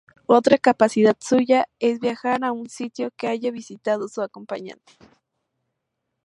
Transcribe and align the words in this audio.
Otra 0.25 0.57
capacidad 0.57 1.15
suya 1.19 1.67
es 1.77 1.99
viajar 1.99 2.43
a 2.43 2.51
un 2.51 2.67
sitio 2.69 3.11
que 3.15 3.27
haya 3.27 3.51
visitado 3.51 4.07
su 4.07 4.23
acompañante. 4.23 4.93